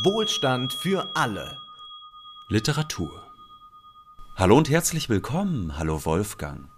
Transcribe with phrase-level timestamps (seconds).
[0.00, 1.58] Wohlstand für alle.
[2.48, 3.10] Literatur.
[4.36, 5.76] Hallo und herzlich willkommen.
[5.76, 6.70] Hallo Wolfgang.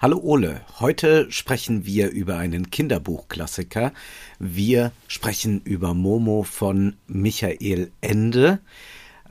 [0.00, 3.92] Hallo Ole, heute sprechen wir über einen Kinderbuchklassiker.
[4.40, 8.58] Wir sprechen über Momo von Michael Ende.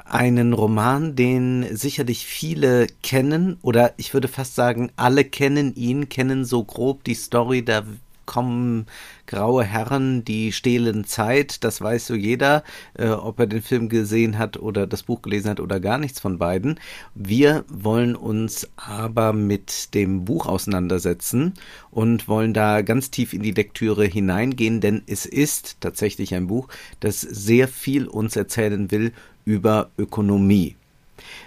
[0.05, 6.45] Einen Roman, den sicherlich viele kennen, oder ich würde fast sagen, alle kennen ihn, kennen
[6.45, 7.83] so grob die Story, da
[8.31, 8.85] kommen
[9.27, 14.37] graue Herren, die stehlen Zeit, das weiß so jeder, äh, ob er den Film gesehen
[14.37, 16.79] hat oder das Buch gelesen hat oder gar nichts von beiden.
[17.13, 21.55] Wir wollen uns aber mit dem Buch auseinandersetzen
[21.91, 26.69] und wollen da ganz tief in die Lektüre hineingehen, denn es ist tatsächlich ein Buch,
[27.01, 29.11] das sehr viel uns erzählen will
[29.43, 30.77] über Ökonomie.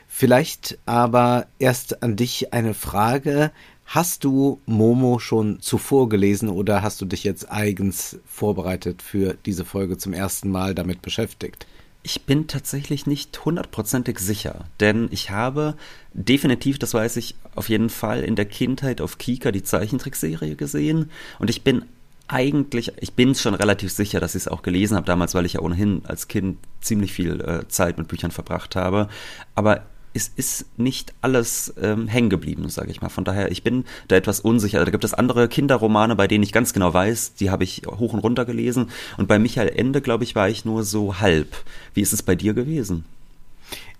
[0.06, 3.50] Vielleicht aber erst an dich eine Frage.
[3.86, 9.64] Hast du Momo schon zuvor gelesen oder hast du dich jetzt eigens vorbereitet für diese
[9.64, 11.66] Folge zum ersten Mal damit beschäftigt?
[12.02, 15.74] Ich bin tatsächlich nicht hundertprozentig sicher, denn ich habe
[16.12, 21.10] definitiv, das weiß ich auf jeden Fall, in der Kindheit auf Kika die Zeichentrickserie gesehen
[21.38, 21.84] und ich bin
[22.26, 25.54] eigentlich, ich bin schon relativ sicher, dass ich es auch gelesen habe damals, weil ich
[25.54, 29.08] ja ohnehin als Kind ziemlich viel äh, Zeit mit Büchern verbracht habe.
[29.54, 29.82] Aber
[30.14, 33.08] es ist nicht alles ähm, hängen geblieben, sage ich mal.
[33.08, 34.84] Von daher, ich bin da etwas unsicher.
[34.84, 38.12] Da gibt es andere Kinderromane, bei denen ich ganz genau weiß, die habe ich hoch
[38.12, 38.90] und runter gelesen.
[39.18, 41.56] Und bei Michael Ende, glaube ich, war ich nur so halb.
[41.94, 43.04] Wie ist es bei dir gewesen?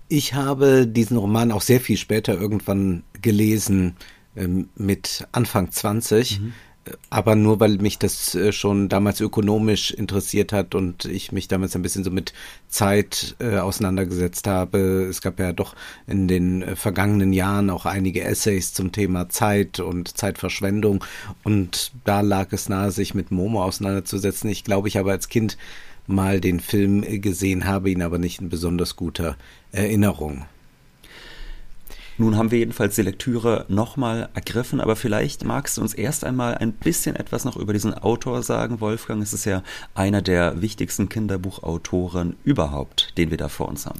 [0.07, 3.97] Ich habe diesen Roman auch sehr viel später irgendwann gelesen,
[4.37, 6.39] ähm, mit Anfang 20.
[6.39, 6.53] Mhm
[7.09, 11.75] aber nur weil mich das äh, schon damals ökonomisch interessiert hat und ich mich damals
[11.75, 12.33] ein bisschen so mit
[12.67, 15.07] Zeit äh, auseinandergesetzt habe.
[15.09, 15.75] Es gab ja doch
[16.07, 21.03] in den äh, vergangenen Jahren auch einige Essays zum Thema Zeit und Zeitverschwendung
[21.43, 24.49] und da lag es nahe, sich mit Momo auseinanderzusetzen.
[24.49, 25.57] Ich glaube, ich habe als Kind
[26.07, 29.37] mal den Film gesehen, habe ihn aber nicht in besonders guter
[29.71, 30.45] Erinnerung.
[32.17, 36.55] Nun haben wir jedenfalls die Lektüre nochmal ergriffen, aber vielleicht magst du uns erst einmal
[36.55, 39.21] ein bisschen etwas noch über diesen Autor sagen, Wolfgang.
[39.21, 39.63] Es ist ja
[39.95, 43.99] einer der wichtigsten Kinderbuchautoren überhaupt, den wir da vor uns haben.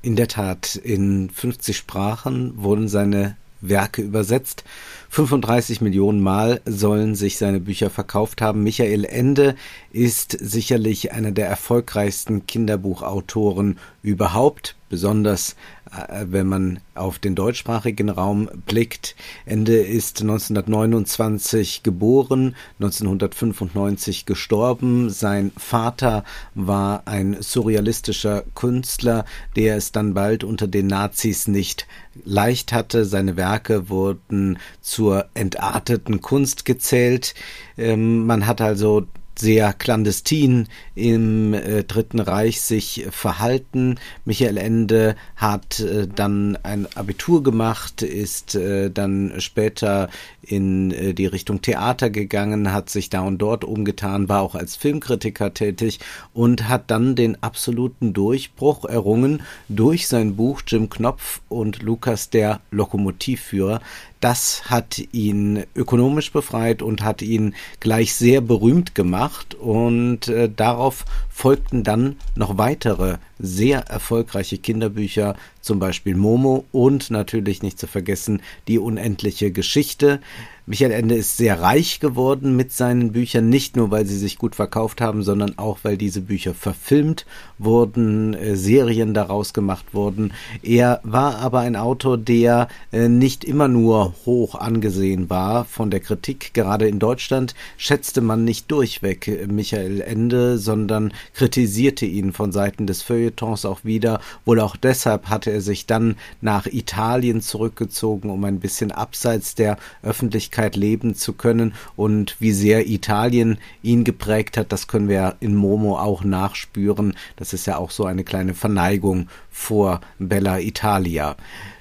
[0.00, 4.62] In der Tat, in 50 Sprachen wurden seine Werke übersetzt.
[5.10, 8.62] 35 Millionen Mal sollen sich seine Bücher verkauft haben.
[8.62, 9.56] Michael Ende
[9.90, 15.56] ist sicherlich einer der erfolgreichsten Kinderbuchautoren überhaupt, besonders
[15.90, 19.16] äh, wenn man auf den deutschsprachigen Raum blickt.
[19.46, 25.10] Ende ist 1929 geboren, 1995 gestorben.
[25.10, 26.24] Sein Vater
[26.54, 29.24] war ein surrealistischer Künstler,
[29.56, 31.86] der es dann bald unter den Nazis nicht
[32.24, 33.04] leicht hatte.
[33.04, 34.58] Seine Werke wurden
[34.98, 37.36] zur entarteten Kunst gezählt.
[37.76, 39.06] Ähm, man hat also
[39.38, 44.00] sehr clandestin im äh, Dritten Reich sich verhalten.
[44.24, 50.08] Michael Ende hat äh, dann ein Abitur gemacht, ist äh, dann später
[50.42, 54.76] in äh, die Richtung Theater gegangen, hat sich da und dort umgetan, war auch als
[54.76, 56.00] Filmkritiker tätig
[56.32, 62.60] und hat dann den absoluten Durchbruch errungen durch sein Buch Jim Knopf und Lukas der
[62.70, 63.80] Lokomotivführer.
[64.20, 69.54] Das hat ihn ökonomisch befreit und hat ihn gleich sehr berühmt gemacht.
[69.54, 77.62] Und äh, darauf folgten dann noch weitere sehr erfolgreiche Kinderbücher, zum Beispiel Momo und natürlich
[77.62, 80.20] nicht zu vergessen die unendliche Geschichte.
[80.68, 84.54] Michael Ende ist sehr reich geworden mit seinen Büchern, nicht nur weil sie sich gut
[84.54, 87.24] verkauft haben, sondern auch weil diese Bücher verfilmt
[87.56, 90.34] wurden, äh, Serien daraus gemacht wurden.
[90.62, 96.00] Er war aber ein Autor, der äh, nicht immer nur hoch angesehen war von der
[96.00, 96.52] Kritik.
[96.52, 102.86] Gerade in Deutschland schätzte man nicht durchweg äh, Michael Ende, sondern kritisierte ihn von Seiten
[102.86, 103.27] des Feuilletons
[103.64, 104.20] auch wieder.
[104.44, 109.76] Wohl auch deshalb hatte er sich dann nach Italien zurückgezogen, um ein bisschen abseits der
[110.02, 115.54] Öffentlichkeit leben zu können und wie sehr Italien ihn geprägt hat, das können wir in
[115.54, 117.14] Momo auch nachspüren.
[117.36, 121.36] Das ist ja auch so eine kleine Verneigung vor Bella Italia.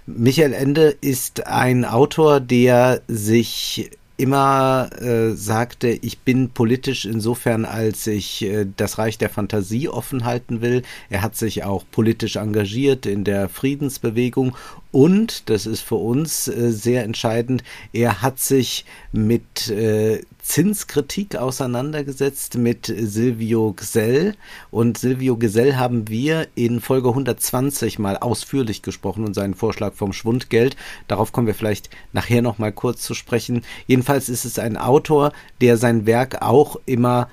[0.06, 8.08] Michael Ende ist ein Autor, der sich immer äh, sagte, ich bin politisch insofern, als
[8.08, 10.82] ich äh, das Reich der Fantasie offen halten will.
[11.10, 14.56] Er hat sich auch politisch engagiert in der Friedensbewegung
[14.98, 17.64] und, das ist für uns äh, sehr entscheidend,
[17.94, 24.34] er hat sich mit äh, Zinskritik auseinandergesetzt mit Silvio Gesell.
[24.72, 30.14] Und Silvio Gesell haben wir in Folge 120 mal ausführlich gesprochen und seinen Vorschlag vom
[30.14, 30.76] Schwundgeld.
[31.08, 33.62] Darauf kommen wir vielleicht nachher noch mal kurz zu sprechen.
[33.86, 37.30] Jedenfalls ist es ein Autor, der sein Werk auch immer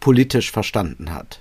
[0.00, 1.40] politisch verstanden hat.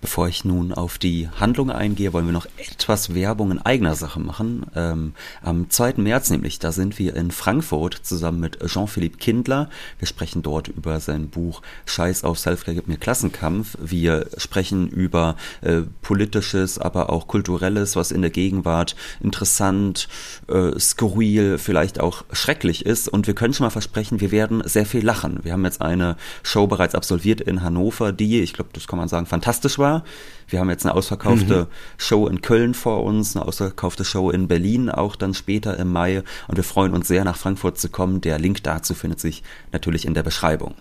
[0.00, 4.20] Bevor ich nun auf die Handlung eingehe, wollen wir noch etwas Werbung in eigener Sache
[4.20, 4.66] machen.
[4.76, 5.12] Ähm,
[5.42, 5.94] am 2.
[5.96, 9.68] März nämlich, da sind wir in Frankfurt zusammen mit Jean-Philippe Kindler.
[9.98, 13.76] Wir sprechen dort über sein Buch Scheiß auf Selfcare gibt mir Klassenkampf.
[13.80, 20.08] Wir sprechen über äh, politisches, aber auch kulturelles, was in der Gegenwart interessant,
[20.46, 23.08] äh, skurril, vielleicht auch schrecklich ist.
[23.08, 25.40] Und wir können schon mal versprechen, wir werden sehr viel lachen.
[25.42, 29.08] Wir haben jetzt eine Show bereits absolviert in Hannover, die, ich glaube, das kann man
[29.08, 30.04] sagen, fantastisch war war.
[30.48, 31.66] Wir haben jetzt eine ausverkaufte mhm.
[31.98, 36.22] Show in Köln vor uns, eine ausverkaufte Show in Berlin auch dann später im Mai
[36.46, 38.20] und wir freuen uns sehr nach Frankfurt zu kommen.
[38.20, 39.42] Der Link dazu findet sich
[39.72, 40.74] natürlich in der Beschreibung.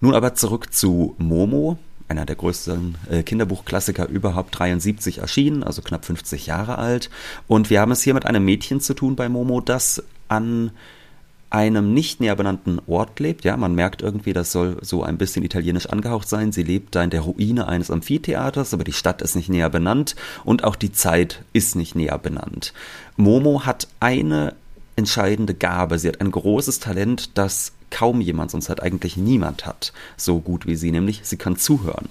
[0.00, 1.78] Nun aber zurück zu Momo,
[2.08, 7.10] einer der größten äh, Kinderbuchklassiker überhaupt, 73 erschienen, also knapp 50 Jahre alt.
[7.46, 10.72] Und wir haben es hier mit einem Mädchen zu tun bei Momo, das an
[11.50, 13.44] einem nicht näher benannten Ort lebt.
[13.44, 16.52] Ja, man merkt irgendwie, das soll so ein bisschen italienisch angehaucht sein.
[16.52, 20.14] Sie lebt da in der Ruine eines Amphitheaters, aber die Stadt ist nicht näher benannt
[20.44, 22.72] und auch die Zeit ist nicht näher benannt.
[23.16, 24.54] Momo hat eine
[24.96, 25.98] entscheidende Gabe.
[25.98, 30.66] Sie hat ein großes Talent, das kaum jemand, sonst hat eigentlich niemand hat, so gut
[30.66, 32.08] wie sie, nämlich sie kann zuhören.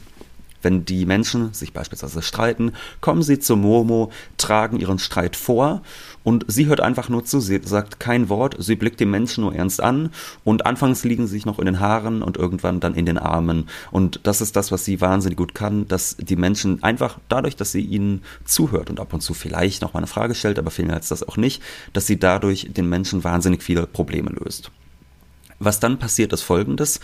[0.62, 5.82] Wenn die Menschen sich beispielsweise streiten, kommen sie zu Momo, tragen ihren Streit vor
[6.24, 7.40] und sie hört einfach nur zu.
[7.40, 10.12] Sie sagt kein Wort, sie blickt den Menschen nur ernst an
[10.44, 13.68] und anfangs liegen sie sich noch in den Haaren und irgendwann dann in den Armen.
[13.92, 17.72] Und das ist das, was sie wahnsinnig gut kann, dass die Menschen einfach dadurch, dass
[17.72, 20.96] sie ihnen zuhört und ab und zu vielleicht noch mal eine Frage stellt, aber vielmehr
[20.96, 21.62] als das auch nicht,
[21.94, 24.72] dass sie dadurch den Menschen wahnsinnig viele Probleme löst.
[25.60, 27.02] Was dann passiert, ist folgendes.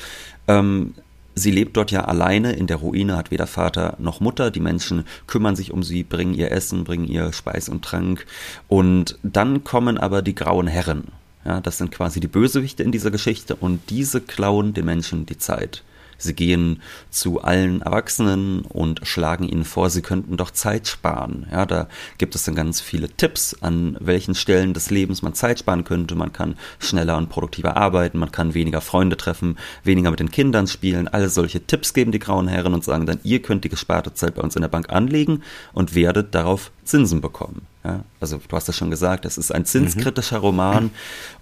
[0.47, 0.93] Ähm,
[1.37, 4.51] Sie lebt dort ja alleine in der Ruine, hat weder Vater noch Mutter.
[4.51, 8.25] Die Menschen kümmern sich um sie, bringen ihr Essen, bringen ihr Speis und Trank.
[8.69, 11.09] Und dann kommen aber die grauen Herren.
[11.43, 15.37] Ja, das sind quasi die Bösewichte in dieser Geschichte und diese klauen den Menschen die
[15.37, 15.83] Zeit.
[16.17, 21.47] Sie gehen zu allen Erwachsenen und schlagen ihnen vor, sie könnten doch Zeit sparen.
[21.51, 25.59] Ja, da gibt es dann ganz viele Tipps, an welchen Stellen des Lebens man Zeit
[25.59, 26.15] sparen könnte.
[26.15, 30.67] Man kann schneller und produktiver arbeiten, man kann weniger Freunde treffen, weniger mit den Kindern
[30.67, 31.07] spielen.
[31.07, 34.35] Alle solche Tipps geben die grauen Herren und sagen dann, ihr könnt die gesparte Zeit
[34.35, 37.67] bei uns in der Bank anlegen und werdet darauf Zinsen bekommen.
[37.83, 40.91] Ja, also du hast das schon gesagt, das ist ein zinskritischer Roman.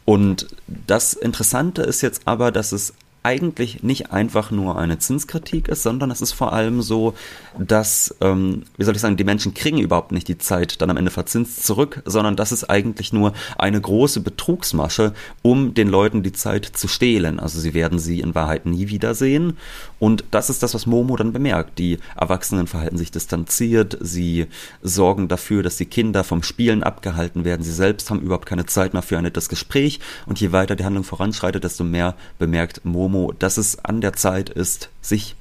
[0.03, 2.93] Und das Interessante ist jetzt aber, dass es
[3.23, 7.13] eigentlich nicht einfach nur eine Zinskritik ist, sondern es ist vor allem so,
[7.57, 10.97] dass, ähm, wie soll ich sagen, die Menschen kriegen überhaupt nicht die Zeit dann am
[10.97, 16.33] Ende verzinst zurück, sondern das ist eigentlich nur eine große Betrugsmasche, um den Leuten die
[16.33, 17.39] Zeit zu stehlen.
[17.39, 19.57] Also sie werden sie in Wahrheit nie wiedersehen.
[19.99, 21.79] Und das ist das, was Momo dann bemerkt.
[21.79, 24.47] Die Erwachsenen verhalten sich distanziert, sie
[24.81, 27.63] sorgen dafür, dass die Kinder vom Spielen abgehalten werden.
[27.63, 30.01] Sie selbst haben überhaupt keine Zeit mehr für ein nettes Gespräch.
[30.25, 34.13] Und je weiter die Handlung voranschreitet, desto mehr bemerkt Momo, Momo, dass es an der
[34.13, 35.35] Zeit ist, sich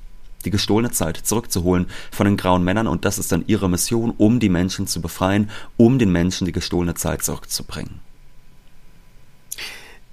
[0.45, 4.41] die gestohlene Zeit zurückzuholen von den grauen Männern und das ist dann ihre Mission, um
[4.41, 8.01] die Menschen zu befreien, um den Menschen die gestohlene Zeit zurückzubringen.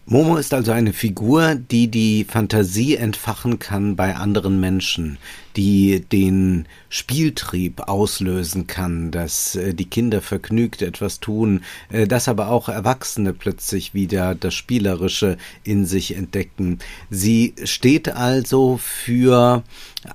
[0.05, 5.19] Momo ist also eine Figur, die die Fantasie entfachen kann bei anderen Menschen,
[5.55, 11.61] die den Spieltrieb auslösen kann, dass äh, die Kinder vergnügt etwas tun,
[11.91, 16.79] äh, dass aber auch Erwachsene plötzlich wieder das Spielerische in sich entdecken.
[17.11, 19.63] Sie steht also für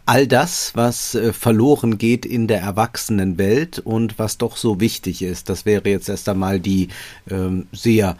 [0.04, 5.48] all das, was äh, verloren geht in der Erwachsenenwelt und was doch so wichtig ist.
[5.48, 6.88] Das wäre jetzt erst einmal die
[7.30, 8.16] ähm, sehr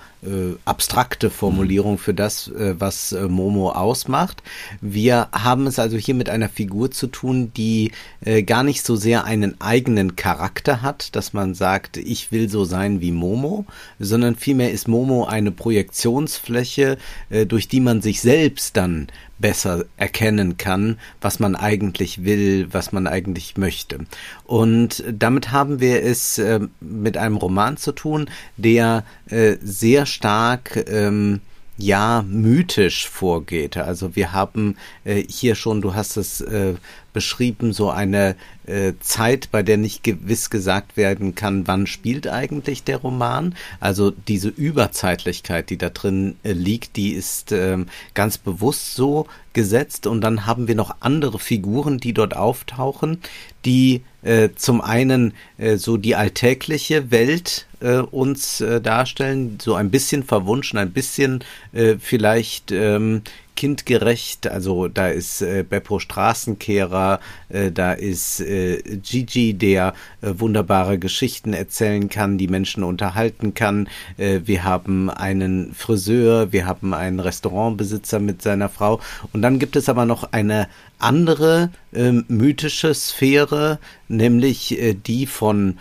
[0.64, 4.42] abstrakte Formulierung für das, was Momo ausmacht.
[4.80, 7.92] Wir haben es also hier mit einer Figur zu tun, die
[8.24, 12.64] äh, gar nicht so sehr einen eigenen Charakter hat, dass man sagt, ich will so
[12.64, 13.64] sein wie Momo,
[13.98, 16.98] sondern vielmehr ist Momo eine Projektionsfläche,
[17.30, 19.06] äh, durch die man sich selbst dann
[19.38, 24.00] besser erkennen kann, was man eigentlich will, was man eigentlich möchte.
[24.44, 30.84] Und damit haben wir es äh, mit einem Roman zu tun, der äh, sehr stark
[30.88, 31.40] ähm,
[31.76, 33.76] ja mythisch vorgeht.
[33.76, 36.74] Also wir haben äh, hier schon, du hast es äh,
[37.12, 42.84] beschrieben, so eine äh, Zeit, bei der nicht gewiss gesagt werden kann, wann spielt eigentlich
[42.84, 43.54] der Roman.
[43.80, 47.78] Also diese Überzeitlichkeit, die da drin äh, liegt, die ist äh,
[48.14, 50.06] ganz bewusst so gesetzt.
[50.06, 53.20] Und dann haben wir noch andere Figuren, die dort auftauchen,
[53.64, 59.90] die äh, zum einen äh, so die alltägliche Welt äh, uns äh, darstellen, so ein
[59.90, 63.22] bisschen verwunschen, ein bisschen äh, vielleicht ähm,
[63.56, 64.46] kindgerecht.
[64.46, 71.52] Also da ist äh, Beppo Straßenkehrer, äh, da ist äh, Gigi, der äh, wunderbare Geschichten
[71.52, 73.88] erzählen kann, die Menschen unterhalten kann.
[74.16, 79.00] Äh, wir haben einen Friseur, wir haben einen Restaurantbesitzer mit seiner Frau.
[79.32, 80.68] Und dann gibt es aber noch eine
[80.98, 85.78] andere äh, mythische Sphäre, nämlich äh, die von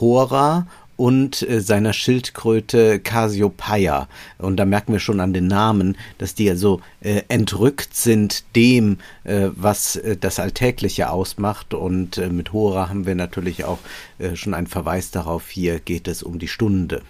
[0.00, 0.68] Hora
[0.98, 4.08] und äh, seiner Schildkröte Cassiopeia.
[4.36, 8.98] Und da merken wir schon an den Namen, dass die also äh, entrückt sind dem,
[9.22, 11.72] äh, was äh, das Alltägliche ausmacht.
[11.72, 13.78] Und äh, mit Hora haben wir natürlich auch
[14.18, 17.02] äh, schon einen Verweis darauf, hier geht es um die Stunde.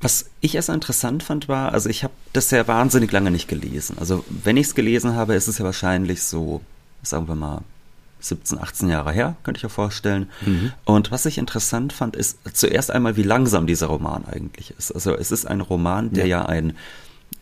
[0.00, 3.98] Was ich erst interessant fand, war, also ich habe das ja wahnsinnig lange nicht gelesen.
[4.00, 6.62] Also wenn ich es gelesen habe, ist es ja wahrscheinlich so,
[7.02, 7.62] sagen wir mal,
[8.20, 10.28] 17, 18 Jahre her, könnte ich mir vorstellen.
[10.44, 10.72] Mhm.
[10.84, 14.92] Und was ich interessant fand, ist zuerst einmal, wie langsam dieser Roman eigentlich ist.
[14.92, 16.74] Also es ist ein Roman, der ja, ja ein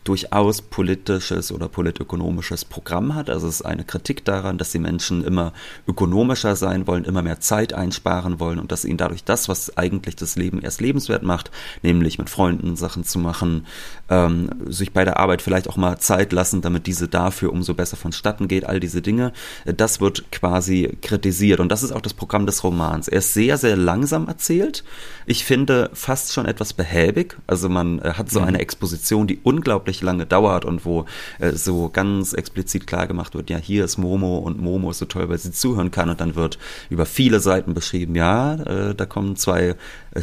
[0.07, 3.29] durchaus politisches oder politökonomisches Programm hat.
[3.29, 5.51] Also es ist eine Kritik daran, dass die Menschen immer
[5.85, 10.15] ökonomischer sein wollen, immer mehr Zeit einsparen wollen und dass ihnen dadurch das, was eigentlich
[10.15, 13.65] das Leben erst lebenswert macht, nämlich mit Freunden Sachen zu machen,
[14.09, 17.97] ähm, sich bei der Arbeit vielleicht auch mal Zeit lassen, damit diese dafür umso besser
[17.97, 19.33] vonstatten geht, all diese Dinge,
[19.65, 23.09] das wird quasi kritisiert und das ist auch das Programm des Romans.
[23.09, 24.85] Er ist sehr, sehr langsam erzählt.
[25.25, 27.37] Ich finde fast schon etwas behäbig.
[27.45, 28.47] Also man äh, hat so mhm.
[28.47, 31.05] eine Exposition, die unglaublich unglaublich lange dauert und wo
[31.39, 35.05] äh, so ganz explizit klar gemacht wird, ja, hier ist Momo und Momo ist so
[35.05, 36.09] toll, weil sie zuhören kann.
[36.09, 36.57] Und dann wird
[36.89, 39.75] über viele Seiten beschrieben, ja, äh, da kommen zwei
[40.11, 40.21] äh,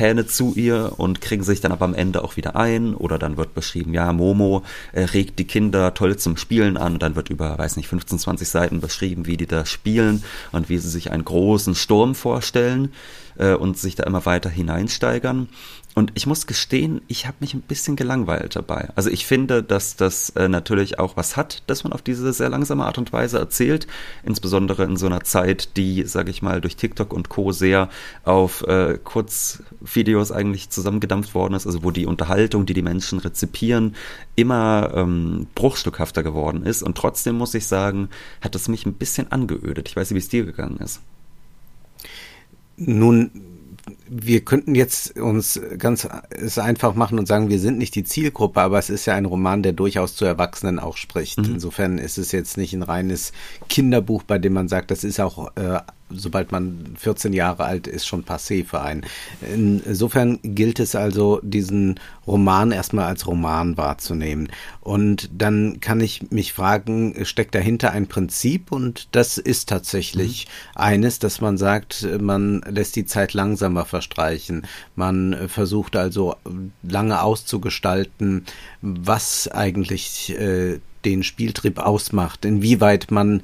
[0.00, 3.36] Streithähne zu ihr und kriegen sich dann aber am Ende auch wieder ein oder dann
[3.36, 7.28] wird beschrieben, ja, Momo äh, regt die Kinder toll zum Spielen an und dann wird
[7.28, 11.10] über, weiß nicht, 15, 20 Seiten beschrieben, wie die da spielen und wie sie sich
[11.10, 12.92] einen großen Sturm vorstellen
[13.36, 15.48] äh, und sich da immer weiter hineinsteigern.
[15.94, 18.90] Und ich muss gestehen, ich habe mich ein bisschen gelangweilt dabei.
[18.94, 22.48] Also ich finde, dass das äh, natürlich auch was hat, dass man auf diese sehr
[22.48, 23.88] langsame Art und Weise erzählt,
[24.22, 27.50] insbesondere in so einer Zeit, die, sage ich mal, durch TikTok und Co.
[27.50, 27.88] sehr
[28.24, 28.98] auf äh,
[29.90, 33.96] Kurzvideos eigentlich zusammengedampft worden ist, also wo die Unterhaltung, die die Menschen rezipieren,
[34.36, 36.82] immer ähm, bruchstückhafter geworden ist.
[36.82, 38.08] Und trotzdem muss ich sagen,
[38.40, 39.88] hat es mich ein bisschen angeödet.
[39.88, 41.00] Ich weiß nicht, wie es dir gegangen ist.
[42.76, 43.30] Nun
[44.10, 48.60] wir könnten jetzt uns ganz es einfach machen und sagen, wir sind nicht die Zielgruppe,
[48.60, 51.38] aber es ist ja ein Roman, der durchaus zu Erwachsenen auch spricht.
[51.38, 51.54] Mhm.
[51.54, 53.32] Insofern ist es jetzt nicht ein reines
[53.68, 55.78] Kinderbuch, bei dem man sagt, das ist auch äh,
[56.10, 59.06] sobald man 14 Jahre alt ist, schon passé für einen.
[59.40, 64.50] Insofern gilt es also, diesen Roman erstmal als Roman wahrzunehmen.
[64.80, 68.72] Und dann kann ich mich fragen, steckt dahinter ein Prinzip?
[68.72, 70.80] Und das ist tatsächlich mhm.
[70.80, 74.66] eines, dass man sagt, man lässt die Zeit langsamer verstreichen.
[74.96, 76.36] Man versucht also
[76.82, 78.46] lange auszugestalten,
[78.80, 83.42] was eigentlich äh, den Spieltrieb ausmacht, inwieweit man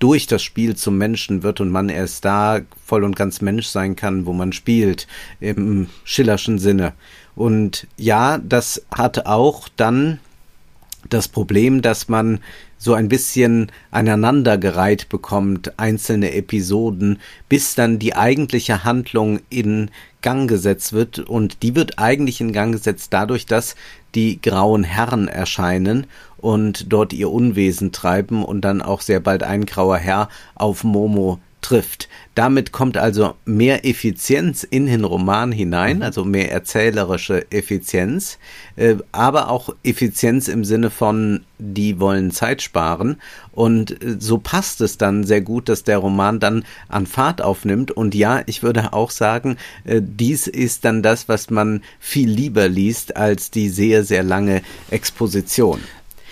[0.00, 3.94] durch das Spiel zum Menschen wird und man erst da voll und ganz Mensch sein
[3.94, 5.06] kann, wo man spielt,
[5.40, 6.94] im Schillerschen Sinne.
[7.36, 10.18] Und ja, das hat auch dann
[11.08, 12.40] das Problem, dass man
[12.80, 19.90] so ein bisschen aneinandergereiht bekommt, einzelne Episoden, bis dann die eigentliche Handlung in
[20.22, 21.18] Gang gesetzt wird.
[21.18, 23.76] Und die wird eigentlich in Gang gesetzt dadurch, dass
[24.14, 26.06] die grauen Herren erscheinen
[26.38, 31.38] und dort ihr Unwesen treiben und dann auch sehr bald ein grauer Herr auf Momo
[31.60, 32.08] trifft.
[32.34, 36.02] Damit kommt also mehr Effizienz in den Roman hinein, mhm.
[36.02, 38.38] also mehr erzählerische Effizienz,
[38.76, 43.16] äh, aber auch Effizienz im Sinne von, die wollen Zeit sparen.
[43.52, 47.90] Und äh, so passt es dann sehr gut, dass der Roman dann an Fahrt aufnimmt.
[47.90, 52.68] Und ja, ich würde auch sagen, äh, dies ist dann das, was man viel lieber
[52.68, 55.80] liest als die sehr, sehr lange Exposition.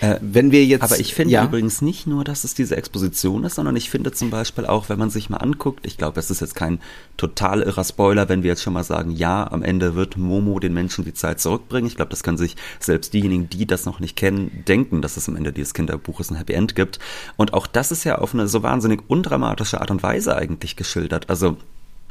[0.00, 1.45] Äh, wenn wir jetzt, aber ich finde ja.
[1.45, 4.99] übrigens nicht nur, dass es diese Exposition ist, sondern ich finde zum Beispiel auch, wenn
[4.99, 6.81] man sich mal anguckt, ich glaube, es ist jetzt kein
[7.17, 10.73] total irrer Spoiler, wenn wir jetzt schon mal sagen, ja, am Ende wird Momo den
[10.75, 11.88] Menschen die Zeit zurückbringen.
[11.88, 15.28] Ich glaube, das können sich selbst diejenigen, die das noch nicht kennen, denken, dass es
[15.28, 16.99] am Ende dieses Kinderbuches ein Happy End gibt.
[17.37, 21.28] Und auch das ist ja auf eine so wahnsinnig undramatische Art und Weise eigentlich geschildert.
[21.28, 21.57] Also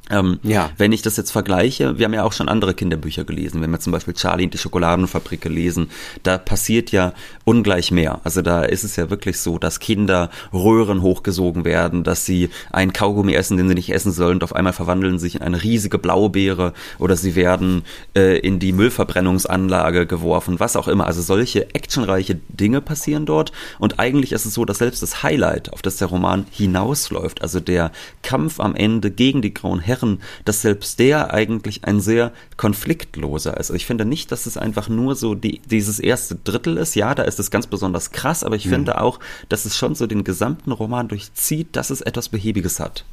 [0.09, 0.71] ähm, ja.
[0.77, 3.79] Wenn ich das jetzt vergleiche, wir haben ja auch schon andere Kinderbücher gelesen, wenn wir
[3.79, 5.89] zum Beispiel Charlie und die Schokoladenfabrik lesen,
[6.23, 8.21] da passiert ja ungleich mehr.
[8.23, 12.93] Also da ist es ja wirklich so, dass Kinder Röhren hochgesogen werden, dass sie einen
[12.93, 15.97] Kaugummi essen, den sie nicht essen sollen und auf einmal verwandeln sich in eine riesige
[15.97, 17.83] Blaubeere oder sie werden
[18.15, 21.07] äh, in die Müllverbrennungsanlage geworfen, was auch immer.
[21.07, 25.73] Also solche actionreiche Dinge passieren dort und eigentlich ist es so, dass selbst das Highlight,
[25.73, 27.91] auf das der Roman hinausläuft, also der
[28.23, 33.51] Kampf am Ende gegen die grauen Herren, erklären, dass selbst der eigentlich ein sehr konfliktloser
[33.51, 33.57] ist.
[33.57, 36.95] Also ich finde nicht, dass es einfach nur so die, dieses erste Drittel ist.
[36.95, 38.71] Ja, da ist es ganz besonders krass, aber ich mhm.
[38.71, 43.03] finde auch, dass es schon so den gesamten Roman durchzieht, dass es etwas Behäbiges hat.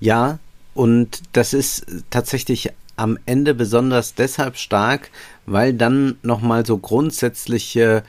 [0.00, 0.38] Ja,
[0.74, 5.10] und das ist tatsächlich am Ende besonders deshalb stark,
[5.44, 8.02] weil dann nochmal so grundsätzliche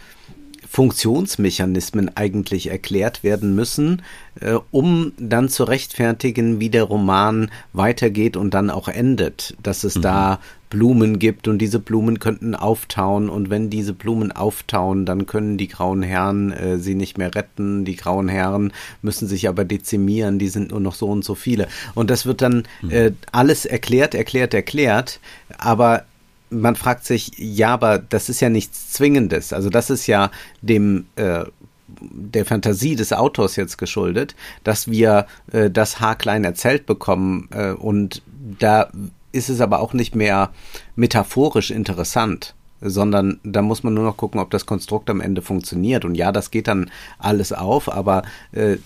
[0.70, 4.02] Funktionsmechanismen eigentlich erklärt werden müssen,
[4.40, 9.56] äh, um dann zu rechtfertigen, wie der Roman weitergeht und dann auch endet.
[9.64, 10.02] Dass es mhm.
[10.02, 15.58] da Blumen gibt und diese Blumen könnten auftauen und wenn diese Blumen auftauen, dann können
[15.58, 17.86] die grauen Herren äh, sie nicht mehr retten.
[17.86, 21.68] Die grauen Herren müssen sich aber dezimieren, die sind nur noch so und so viele.
[21.96, 22.92] Und das wird dann mhm.
[22.92, 25.22] äh, alles erklärt, erklärt, erklärt,
[25.58, 26.04] aber
[26.50, 29.54] man fragt sich, ja, aber das ist ja nichts Zwingendes.
[29.54, 31.46] Also das ist ja dem äh,
[31.88, 38.22] der Fantasie des Autors jetzt geschuldet, dass wir äh, das haarklein erzählt bekommen äh, und
[38.60, 38.90] da
[39.32, 40.52] ist es aber auch nicht mehr
[40.96, 46.06] metaphorisch interessant sondern da muss man nur noch gucken, ob das Konstrukt am Ende funktioniert.
[46.06, 48.78] Und ja, das geht dann alles auf, aber äh,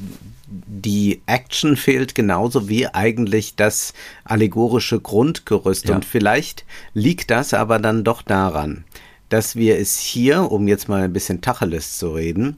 [0.47, 3.93] die Action fehlt genauso wie eigentlich das
[4.23, 5.89] allegorische Grundgerüst.
[5.89, 5.95] Ja.
[5.95, 8.83] Und vielleicht liegt das aber dann doch daran,
[9.29, 12.57] dass wir es hier, um jetzt mal ein bisschen Tacheles zu reden,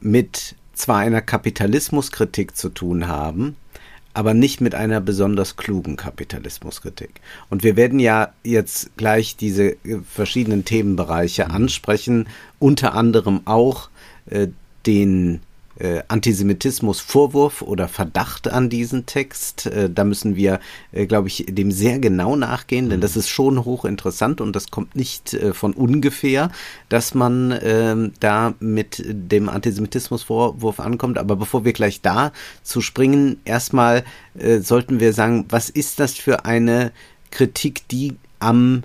[0.00, 3.56] mit zwar einer Kapitalismuskritik zu tun haben,
[4.16, 7.20] aber nicht mit einer besonders klugen Kapitalismuskritik.
[7.50, 11.50] Und wir werden ja jetzt gleich diese äh, verschiedenen Themenbereiche mhm.
[11.50, 13.90] ansprechen, unter anderem auch
[14.30, 14.48] äh,
[14.86, 15.42] den
[15.78, 19.66] äh, Antisemitismus-Vorwurf oder Verdacht an diesen Text.
[19.66, 20.60] Äh, da müssen wir,
[20.92, 23.02] äh, glaube ich, dem sehr genau nachgehen, denn mhm.
[23.02, 26.50] das ist schon hochinteressant und das kommt nicht äh, von ungefähr,
[26.88, 31.18] dass man ähm, da mit dem Antisemitismus-Vorwurf ankommt.
[31.18, 34.04] Aber bevor wir gleich da zu springen, erstmal
[34.38, 36.92] äh, sollten wir sagen, was ist das für eine
[37.30, 38.82] Kritik, die am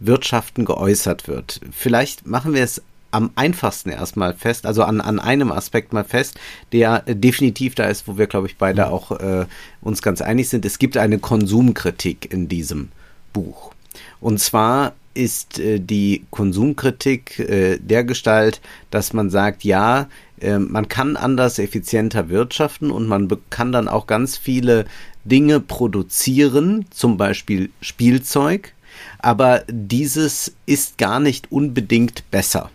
[0.00, 1.60] Wirtschaften geäußert wird.
[1.70, 2.82] Vielleicht machen wir es
[3.14, 6.38] am einfachsten erstmal fest, also an, an einem Aspekt mal fest,
[6.72, 8.88] der definitiv da ist, wo wir, glaube ich, beide mhm.
[8.92, 9.46] auch äh,
[9.80, 10.64] uns ganz einig sind.
[10.64, 12.88] Es gibt eine Konsumkritik in diesem
[13.32, 13.72] Buch.
[14.20, 20.08] Und zwar ist äh, die Konsumkritik äh, der Gestalt, dass man sagt, ja,
[20.40, 24.86] äh, man kann anders effizienter wirtschaften und man kann dann auch ganz viele
[25.24, 28.72] Dinge produzieren, zum Beispiel Spielzeug,
[29.20, 32.70] aber dieses ist gar nicht unbedingt besser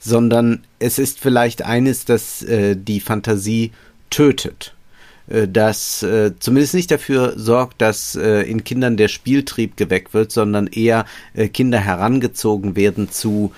[0.00, 3.70] sondern es ist vielleicht eines, das äh, die Fantasie
[4.08, 4.74] tötet
[5.28, 10.32] äh, das äh, zumindest nicht dafür sorgt, dass äh, in Kindern der Spieltrieb geweckt wird,
[10.32, 13.52] sondern eher äh, Kinder herangezogen werden zu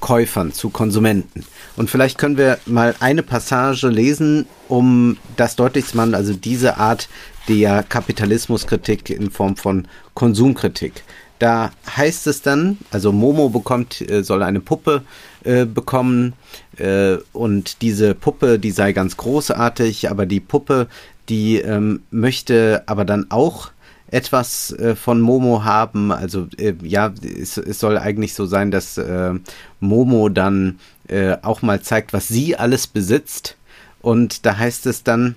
[0.00, 1.44] Käufern, zu Konsumenten.
[1.76, 6.78] Und vielleicht können wir mal eine Passage lesen, um das deutlich zu machen, also diese
[6.78, 7.08] Art
[7.48, 11.04] der Kapitalismuskritik in Form von Konsumkritik.
[11.40, 15.02] Da heißt es dann, also Momo bekommt, äh, soll eine Puppe
[15.42, 16.34] äh, bekommen
[16.76, 20.86] äh, und diese Puppe, die sei ganz großartig, aber die Puppe,
[21.30, 23.70] die ähm, möchte aber dann auch
[24.10, 26.12] etwas äh, von Momo haben.
[26.12, 29.32] Also äh, ja, es, es, soll eigentlich so sein, dass äh,
[29.80, 33.56] Momo dann äh, auch mal zeigt, was sie alles besitzt.
[34.02, 35.36] Und da heißt es dann,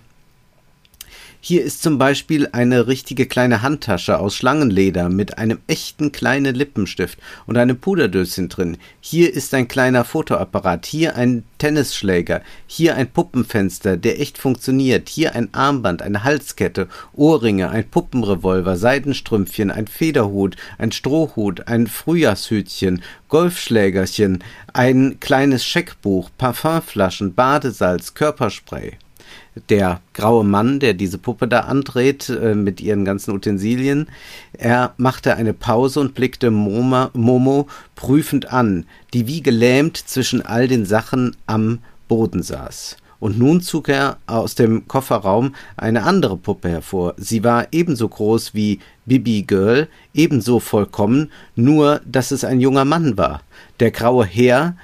[1.46, 7.20] hier ist zum Beispiel eine richtige kleine Handtasche aus Schlangenleder mit einem echten kleinen Lippenstift
[7.46, 8.78] und einem Puderdöschen drin.
[9.02, 15.36] Hier ist ein kleiner Fotoapparat, hier ein Tennisschläger, hier ein Puppenfenster, der echt funktioniert, hier
[15.36, 24.42] ein Armband, eine Halskette, Ohrringe, ein Puppenrevolver, Seidenstrümpfchen, ein Federhut, ein Strohhut, ein Frühjahrshütchen, Golfschlägerchen,
[24.72, 28.94] ein kleines Scheckbuch, Parfümflaschen, Badesalz, Körperspray
[29.70, 34.08] der graue Mann, der diese Puppe da andreht äh, mit ihren ganzen Utensilien,
[34.54, 40.68] er machte eine Pause und blickte Moma, Momo prüfend an, die wie gelähmt zwischen all
[40.68, 42.98] den Sachen am Boden saß.
[43.20, 47.14] Und nun zog er aus dem Kofferraum eine andere Puppe hervor.
[47.16, 53.18] Sie war ebenso groß wie Bibi Girl, ebenso vollkommen, nur dass es ein junger Mann
[53.18, 53.42] war.
[53.80, 54.76] Der graue Herr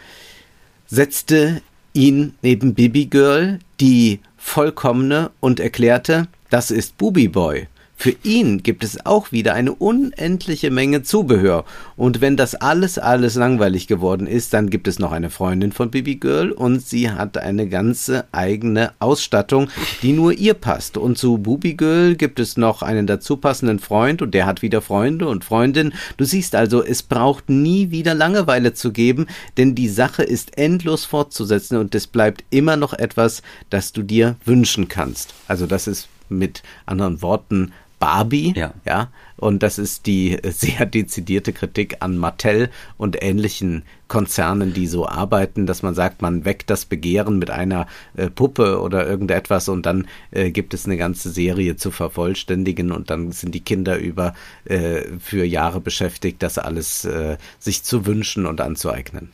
[0.88, 7.68] setzte ihn neben Bibi Girl, die vollkommene und erklärte, das ist Booby Boy.
[8.02, 11.66] Für ihn gibt es auch wieder eine unendliche Menge Zubehör.
[11.98, 15.92] Und wenn das alles, alles langweilig geworden ist, dann gibt es noch eine Freundin von
[15.92, 19.68] Bibi Girl und sie hat eine ganze eigene Ausstattung,
[20.02, 20.96] die nur ihr passt.
[20.96, 24.82] Und zu Bubi Girl gibt es noch einen dazu passenden Freund und der hat wieder
[24.82, 25.94] Freunde und Freundinnen.
[26.16, 31.04] Du siehst also, es braucht nie wieder Langeweile zu geben, denn die Sache ist endlos
[31.04, 35.34] fortzusetzen und es bleibt immer noch etwas, das du dir wünschen kannst.
[35.50, 38.54] Also das ist mit anderen Worten Barbie.
[38.56, 38.74] Ja.
[38.86, 39.10] ja.
[39.38, 45.66] Und das ist die sehr dezidierte Kritik an Mattel und ähnlichen Konzernen, die so arbeiten,
[45.66, 50.08] dass man sagt, man weckt das Begehren mit einer äh, Puppe oder irgendetwas und dann
[50.32, 54.34] äh, gibt es eine ganze Serie zu vervollständigen und dann sind die Kinder über
[54.66, 59.32] äh, für Jahre beschäftigt, das alles äh, sich zu wünschen und anzueignen.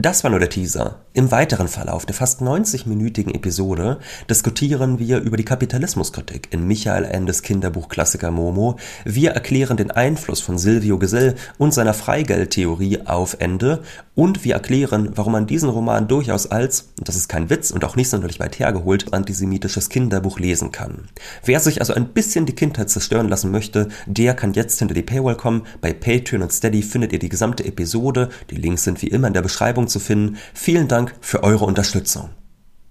[0.00, 1.00] Das war nur der Teaser.
[1.12, 3.98] Im weiteren Verlauf der fast 90-minütigen Episode
[4.30, 8.78] diskutieren wir über die Kapitalismuskritik in Michael Endes Kinderbuchklassiker Momo.
[9.04, 13.82] Wir erklären den Einfluss von Silvio Gesell und seiner Freigeldtheorie auf Ende
[14.14, 17.84] und wir erklären, warum man diesen Roman durchaus als, und das ist kein Witz und
[17.84, 21.08] auch nicht sonderlich weit hergeholt, antisemitisches Kinderbuch lesen kann.
[21.44, 25.02] Wer sich also ein bisschen die Kindheit zerstören lassen möchte, der kann jetzt hinter die
[25.02, 25.66] Paywall kommen.
[25.80, 28.28] Bei Patreon und Steady findet ihr die gesamte Episode.
[28.50, 30.38] Die Links sind wie immer in der Beschreibung zu finden.
[30.54, 32.30] Vielen Dank für eure Unterstützung.